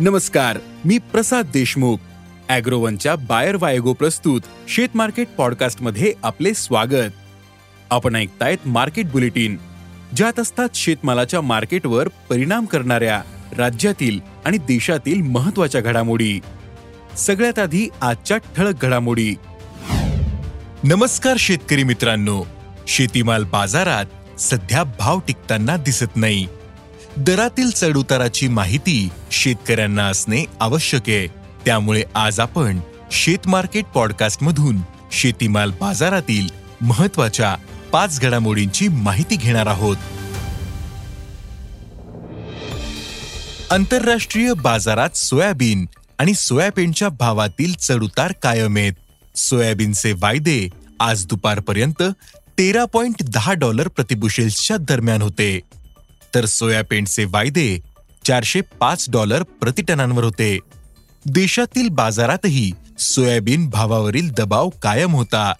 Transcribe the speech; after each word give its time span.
नमस्कार 0.00 0.58
मी 0.84 0.98
प्रसाद 0.98 1.46
देशमुख. 1.52 1.96
अॅग्रोवनच्या 2.48 3.16
बायर 3.16 3.56
वायगो 3.60 3.92
प्रस्तुत 3.92 4.40
शेत 4.68 4.88
मार्केट 4.94 5.28
पॉडकास्टमध्ये 5.28 6.12
आपले 6.22 6.54
स्वागत. 6.54 7.12
आपण 7.90 8.16
ऐकतायत 8.16 8.68
मार्केट 8.68 9.10
बुलेटिन 9.10 9.56
ज्यात 10.16 10.40
असतात 10.40 10.68
शेतमालाच्या 10.74 11.40
मार्केटवर 11.40 12.08
परिणाम 12.08 12.64
करणाऱ्या 12.64 13.22
राज्यातील 13.58 14.20
आणि 14.44 14.58
देशातील 14.58 15.22
महत्त्वाच्या 15.22 15.80
घडामोडी. 15.80 16.40
सगळ्यात 17.16 17.58
आधी 17.58 17.88
आजच्या 18.00 18.36
ठळक 18.36 18.82
घडामोडी. 18.82 19.34
नमस्कार 20.84 21.36
शेतकरी 21.38 21.84
मित्रांनो 21.84 22.44
शेतीमाल 22.88 23.44
बाजारात 23.44 24.40
सध्या 24.40 24.84
भाव 24.84 25.18
टिकताना 25.18 25.76
दिसत 25.76 26.16
नाही. 26.16 26.46
दरातील 27.16 27.70
चढउताराची 27.70 28.48
माहिती 28.48 29.08
शेतकऱ्यांना 29.30 30.06
असणे 30.06 30.44
आवश्यक 30.60 31.02
आहे. 31.08 31.26
त्यामुळे 31.64 32.02
आज 32.14 32.40
आपण 32.40 32.80
शेत 33.12 33.48
मार्केट 33.48 33.84
पॉडकास्ट 33.84 34.42
मधून 34.42 34.78
शेतीमाल 35.12 35.70
बाजारातील 35.70 36.48
महत्त्वाच्या 36.80 37.56
पाच 37.92 38.20
घडामोडींची 38.20 38.88
माहिती 38.88 39.36
घेणार 39.36 39.66
आहोत. 39.66 39.96
आंतरराष्ट्रीय 43.70 44.52
बाजारात 44.52 45.16
सोयाबीन 45.16 45.86
आणि 46.18 46.34
सोयाबीनच्या 46.34 47.08
भावातील 47.08 47.74
चढउतार 47.80 48.32
कायम 48.42 48.76
आहेत. 48.76 48.92
सोयाबीनचे 49.36 50.12
वायदे 50.12 50.68
आज 51.00 51.26
दुपारपर्यंत 51.26 52.02
तेरा 52.58 52.84
पॉइंट 52.84 53.22
दहा 53.22 53.52
डॉलर 53.52 53.88
प्रतिबुशेल्सच्या 53.88 54.76
दरम्यान 54.76 55.22
होते. 55.22 55.60
तर 56.34 56.46
सोयाबीनचे 56.46 57.24
वायदे 57.24 57.78
चारशे 58.26 58.60
पाच 58.60 59.06
डॉलर 59.10 59.42
प्रतिटनांवर 59.42 60.24
होते. 60.24 60.58
देशातील 61.26 61.88
बाजारातही 61.88 62.72
सोयाबीन 62.98 63.68
भावावरील 63.70 64.30
दबाव 64.30 64.68
कायम 64.68 65.14
होता. 65.14 65.52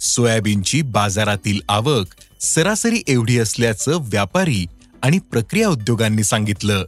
सोयाबीनची 0.00 0.82
बाजारातील 0.82 1.60
आवक 1.68 2.06
सरासरी 2.40 3.02
एवढी 3.08 3.38
असल्याचं 3.38 3.98
व्यापारी 4.00 4.66
आणि 5.02 5.18
प्रक्रिया 5.18 5.68
उद्योगांनी 5.68 6.24
सांगितलं. 6.24 6.84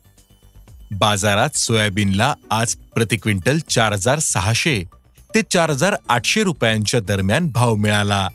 बाजारात 0.90 1.56
सोयाबीनला 1.56 2.34
आज 2.50 2.74
प्रति 2.74 3.16
क्विंटल 3.16 3.58
चार 3.58 3.92
हजार 3.92 4.18
सहाशे 4.18 4.84
ते 5.34 5.42
चार 5.42 5.70
हजार 5.70 5.94
आठशे 6.08 6.42
रुपयांच्या 6.42 7.00
दरम्यान 7.00 7.48
भाव 7.48 7.74
मिळाला. 7.74 8.28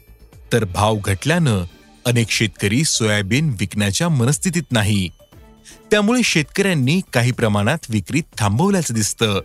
तर 0.53 0.63
भाव 0.63 0.97
घटल्यानं 1.05 1.63
अनेक 2.05 2.29
शेतकरी 2.29 2.83
सोयाबीन 2.83 3.55
विकण्याच्या 3.59 4.09
मनस्थितीत 4.09 4.63
नाही. 4.71 5.09
त्यामुळे 5.91 6.23
शेतकऱ्यांनी 6.23 7.01
काही 7.13 7.31
प्रमाणात 7.31 7.77
विक्री 7.89 8.21
थांबवल्याचं 8.37 8.93
दिसतं. 8.93 9.39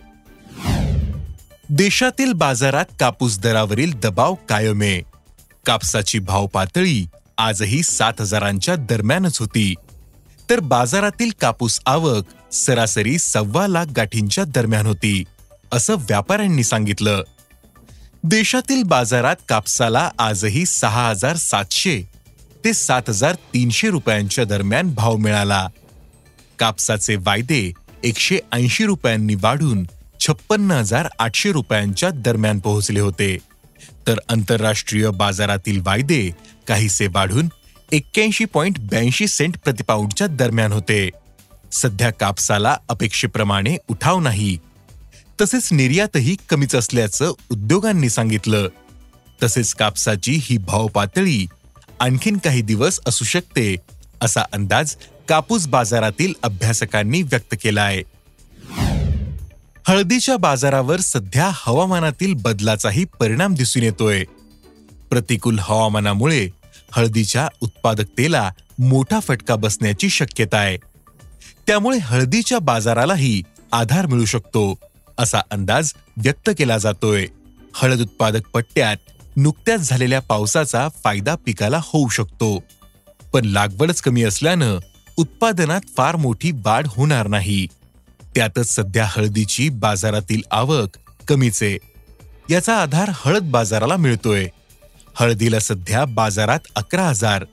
देशातील 1.69 2.33
बाजारात 2.33 2.85
कापूस 2.99 3.39
दरावरील 3.39 3.93
दबाव 3.93 4.35
कायम 4.49 4.81
आहे. 4.81 5.01
कापसाची 5.65 6.19
भाव 6.19 6.47
पातळी 6.47 7.05
आजही 7.37 7.83
सात 7.83 8.13
हजारांच्या 8.19 8.75
दरम्यानच 8.75 9.39
होती. 9.39 9.75
तर 10.49 10.59
बाजारातील 10.59 11.31
कापूस 11.41 11.79
आवक 11.85 12.53
सरासरी 12.53 13.17
सव्वा 13.17 13.67
लाख 13.67 13.85
गाठींच्या 13.85 14.43
दरम्यान 14.43 14.85
होती 14.85 15.23
असं 15.71 15.95
व्यापाऱ्यांनी 15.95 16.63
सांगितलं. 16.63 17.23
देशातील 18.23 18.83
बाजारात 18.83 19.35
कापसाला 19.49 20.11
आजही 20.19 20.65
सहा 20.65 21.09
हजार 21.09 21.35
सातशे 21.35 22.20
ते 22.65 22.73
सात 22.73 23.01
हजार 23.09 23.35
तीनशे 23.35 23.89
रुपयांच्या 23.89 24.43
दरम्यान 24.43 24.93
भाव 24.93 25.15
मिळाला. 25.15 25.67
कापसाचे 26.59 27.15
वायदे 27.15 27.71
एकशे 28.03 28.39
ऐंशी 28.51 28.85
रुपयांनी 28.85 29.35
वाढून 29.35 29.87
छप्पन्न 30.19 30.71
हजार 30.71 31.07
आठशे 31.19 31.51
रुपयांच्या 31.51 32.09
दरम्यान 32.09 32.59
पोहोचले 32.59 32.99
होते. 32.99 33.37
तर 34.07 34.19
आंतरराष्ट्रीय 34.29 35.09
बाजारातील 35.09 35.81
वायदे 35.85 36.29
काहीसे 36.67 37.07
वाढून 37.07 37.47
एक्क्याऐंशी 37.91 38.45
पॉइंट 38.45 38.79
ब्याऐंशी 38.79 39.27
सेंट 39.27 39.57
प्रतिपाऊंडच्या 39.57 40.27
दरम्यान 40.27 40.71
होते. 40.71 41.09
सध्या 41.71 42.11
कापसाला 42.11 42.77
अपेक्षेप्रमाणे 42.89 43.77
उठाव 43.89 44.19
नाही. 44.19 44.57
तसेच 45.41 45.73
निर्यातही 45.73 46.35
कमीच 46.49 46.75
असल्याचं 46.75 47.33
उद्योगांनी 47.51 48.09
सांगितलं. 48.09 48.67
तसेच 49.43 49.73
कापसाची 49.73 50.39
ही 50.41 50.57
भाव 50.57 50.87
पातळी 50.87 51.45
आणखीन 52.01 52.37
काही 52.37 52.61
दिवस 52.61 52.99
असू 53.05 53.25
शकते 53.25 53.75
असा 54.21 54.41
अंदाज 54.53 54.95
कापूस 55.29 55.67
बाजारातील 55.67 56.33
अभ्यासकांनी 56.43 57.21
व्यक्त 57.21 57.55
केला 57.63 57.81
आहे 57.81 58.03
हळदीच्या 59.87 60.37
बाजारावर 60.37 60.99
सध्या 60.99 61.49
हवामानातील 61.53 62.33
बदलाचाही 62.33 63.05
परिणाम 63.05 63.53
दिसून 63.53 63.83
येतोय. 63.83 64.23
प्रतिकूल 65.09 65.57
हवामानामुळे 65.59 66.49
हळदीच्या 66.91 67.47
उत्पादकतेला 67.61 68.51
मोठा 68.79 69.19
फटका 69.19 69.55
बसण्याची 69.55 70.09
शक्यता 70.09 70.57
आहे. 70.57 70.77
त्यामुळे 71.67 71.97
हळदीच्या 71.97 72.59
बाजारालाही 72.59 73.41
आधार 73.71 74.05
मिळू 74.05 74.25
शकतो 74.25 74.79
असा 75.17 75.39
अंदाज 75.51 75.93
व्यक्त 76.17 76.49
केला 76.57 76.77
जातोय. 76.77 77.27
हळद 77.73 78.01
उत्पादक 78.01 78.47
पट्ट्यात 78.53 78.97
नुकत्याच 79.41 79.79
झालेल्या 79.79 80.19
पावसाचा 80.19 80.87
फायदा 81.03 81.35
पिकाला 81.35 81.79
होऊ 81.83 82.09
शकतो. 82.09 82.63
पण 83.33 83.45
लागवडच 83.45 84.01
कमी 84.01 84.23
असल्यानं 84.23 84.77
उत्पादनात 85.17 85.81
फार 85.97 86.15
मोठी 86.15 86.51
वाढ 86.51 86.87
होणार 86.87 87.27
नाही. 87.27 87.67
त्यातच 88.35 88.75
सध्या 88.75 89.05
हळदीची 89.07 89.69
बाजारातील 89.69 90.41
आवक 90.51 90.97
कमीच 91.27 91.63
आहे. 91.63 91.77
याचा 92.49 92.77
आधार 92.77 93.11
हळद 93.13 93.41
बाजाराला 93.41 93.97
मिळतोय. 93.97 94.47
हळदीला 95.15 95.59
सध्या 95.59 96.05
बाजारात 96.05 96.59
अकरा 96.75 97.03
हजार 97.03 97.45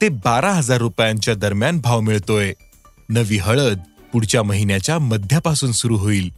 ते 0.00 0.08
बारा 0.08 0.52
हजार 0.52 0.78
रुपयांच्या 0.78 1.34
दरम्यान 1.34 1.80
भाव 1.80 2.00
मिळतोय. 2.00 2.52
नवी 3.08 3.36
हळद 3.36 3.78
पुढच्या 4.12 4.42
महिन्याच्या 4.42 4.98
मध्यापासून 4.98 5.72
सुरू 5.72 5.96
होईल. 5.96 6.32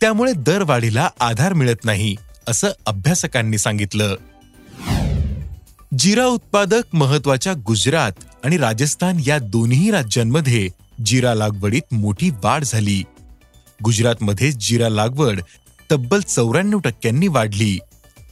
त्यामुळे 0.00 0.32
दरवाढीला 0.32 1.08
आधार 1.20 1.52
मिळत 1.52 1.84
नाही. 1.84 2.16
असं 2.48 2.68
अभ्यासकांनी 2.86 3.58
सांगितलं. 3.58 4.16
जिरा 5.98 6.26
उत्पादक 6.26 6.82
महत्त्वाच्या 6.92 7.52
गुजरात 7.66 8.12
आणि 8.44 8.58
राजस्थान 8.58 9.20
या 9.26 9.38
दोन्ही 9.38 9.90
राज्यांमध्ये 9.90 10.68
जिरा 11.04 11.34
लागवडीत 11.34 11.94
मोठी 11.94 12.30
वाढ 12.30 12.64
झाली. 12.64 13.04
गुजरातमध्ये 13.84 14.52
जिरा 14.52 14.88
लागवड 14.88 15.40
तब्बल 15.90 16.20
चौऱ्याण्णव 16.20 16.78
टक्क्यांनी 16.78 17.28
वाढली. 17.28 17.78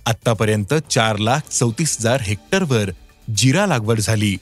आतापर्यंत 0.06 0.74
चार 0.74 1.16
लाख 1.16 1.40
चौतीस 1.50 1.96
हजार 2.00 2.20
हेक्टरवर 2.20 2.90
जिरा 3.36 3.66
लागवड 3.66 4.00
झाली. 4.00 4.36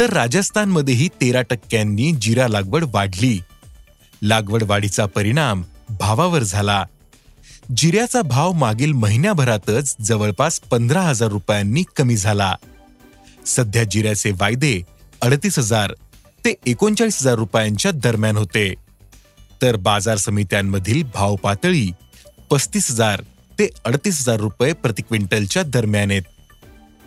तर 0.00 0.12
राजस्थानमध्येही 0.12 1.08
तेरा 1.08 1.42
टक्क्यांनी 1.42 2.12
जिरा 2.12 2.48
लागवड 2.48 2.84
वाढली. 2.88 3.40
लागवड 4.22 4.62
वाढीचा 4.62 5.06
परिणाम 5.06 5.62
भावावर 5.88 6.42
झाला. 6.42 6.84
जिऱ्याचा 7.76 8.22
भाव 8.22 8.52
मागील 8.52 8.92
महिन्याभरातच 8.92 9.96
जवळपास 10.00 10.60
पंधरा 10.60 11.00
हजार 11.00 11.28
रुपयांनी 11.28 11.84
कमी 11.96 12.16
झाला. 12.16 12.54
सध्या 13.46 13.84
जिऱ्याचे 13.84 14.30
वायदे 14.30 14.82
अडतीस 15.22 15.58
हजार 15.58 15.92
ते 16.44 16.54
एकोणचाळीस 16.66 17.18
हजार 17.20 17.34
रुपयांच्या 17.34 17.90
दरम्यान 17.90 18.36
होते. 18.36 18.74
तर 19.62 19.76
बाजार 19.76 20.16
समित्यांमधील 20.16 21.02
भाव 21.14 21.36
पातळी 21.36 21.90
पस्तीस 22.50 22.90
हजार 22.90 23.22
ते 23.58 23.68
अडतीस 23.84 24.20
हजार 24.20 24.36
रुपये 24.36 24.72
प्रति 24.72 25.02
क्विंटलच्या 25.02 25.62
दरम्यान 25.62 26.10
आहेत. 26.10 26.22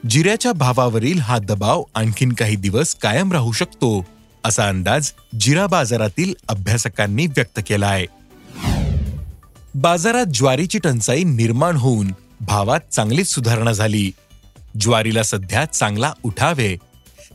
जिऱ्याच्या 0.10 0.54
भावावरील 0.54 1.20
हा 1.20 1.38
दबाव 1.38 1.84
आणखीन 1.96 2.34
काही 2.34 2.56
दिवस 2.56 2.96
कायम 2.96 3.32
राहू 3.32 3.52
शकतो 3.52 4.06
असा 4.44 4.68
अंदाज 4.68 5.12
जिरा 5.40 5.68
बाजारातील 5.68 6.34
अभ्यासकांनी 6.48 7.28
व्यक्त 7.28 7.60
केला 7.68 7.88
आहे. 7.88 8.06
बाजारात 9.78 10.26
ज्वारीची 10.26 10.80
टंचाई 10.80 11.24
निर्माण 11.24 11.76
होऊन 11.76 12.12
भावात 12.42 12.80
चांगलीच 12.92 13.28
सुधारणा 13.28 13.72
झाली. 13.72 14.12
ज्वारीला 14.80 15.24
सध्या 15.24 15.66
चांगला 15.66 16.14
उठावे. 16.24 16.76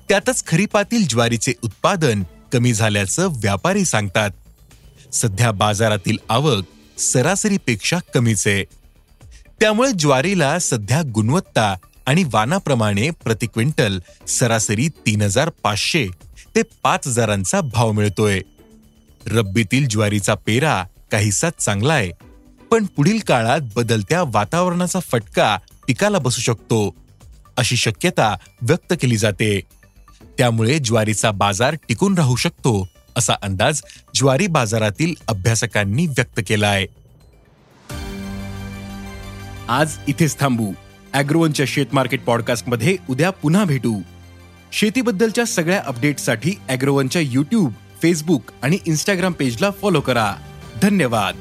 त्यातच 0.08 0.46
खरीपातील 0.46 1.06
ज्वारीचे 1.06 1.52
उत्पादन 1.62 2.22
कमी 2.52 2.72
झाल्याचं 2.72 3.28
व्यापारी 3.28 3.84
सांगतात. 3.84 4.30
सध्या 5.12 5.50
बाजारातील 5.50 6.16
आवक 6.28 6.64
सरासरीपेक्षा 6.98 7.98
कमीच. 8.14 8.46
आहे 8.46 8.64
त्यामुळे 9.60 9.92
ज्वारीला 9.92 10.58
सध्या 10.58 11.02
गुणवत्ता 11.14 11.76
आणि 12.06 12.24
वानाप्रमाणे 12.32 13.10
प्रति 13.10 13.46
क्विंटल 13.46 13.98
सरासरी 14.28 14.88
तीन 14.88 15.22
हजार 15.22 15.50
पाचशे 15.62 16.06
ते 16.56 16.62
पाच 16.82 17.08
हजारांचा 17.08 17.60
भाव 17.60 17.92
मिळतोय. 17.92 18.40
रब्बीतील 19.26 19.86
ज्वारीचा 19.88 20.34
पेरा 20.34 20.84
काहीसा 21.12 21.50
चांगला 21.50 21.94
आहे 21.94 22.31
पण 22.72 22.86
पुढील 22.86 23.18
काळात 23.18 23.60
बदलत्या 23.76 24.22
वातावरणाचा 24.26 25.00
फटका 25.00 25.58
पिकाला 25.86 26.18
बसू 26.18 26.40
शकतो 26.40 26.94
अशी 27.56 27.76
शक्यता 27.76 28.36
व्यक्त 28.62 28.94
केली 29.02 29.16
जाते. 29.16 29.60
त्यामुळे 30.38 30.78
ज्वारीचा 30.78 31.30
बाजार 31.30 31.74
टिकून 31.88 32.14
राहू 32.14 32.36
शकतो 32.36 32.88
असा 33.16 33.32
अंदाज 33.42 33.82
ज्वारी 34.14 34.46
बाजारातील 34.46 35.14
अभ्यासकांनी 35.28 36.06
व्यक्त 36.06 36.40
केलाय. 36.46 36.86
आज 39.68 39.96
इथेच 40.08 40.40
थांबू. 40.40 40.72
अॅग्रोवनच्या 41.12 41.66
शेत 41.68 41.86
मार्केट 41.92 42.24
पॉडकास्टमध्ये 42.24 42.96
उद्या 43.10 43.30
पुन्हा 43.30 43.64
भेटू. 43.64 44.00
शेतीबद्दलच्या 44.72 45.44
सगळ्या 45.44 45.82
अपडेटसाठी 45.86 46.54
अॅग्रोवनच्या 46.68 47.22
युट्यूब 47.22 47.72
फेसबुक 48.02 48.42
आणि 48.62 48.78
इन्स्टाग्राम 48.86 49.32
पेजला 49.32 49.70
फॉलो 49.70 50.00
करा. 50.00 50.34
धन्यवाद. 50.82 51.34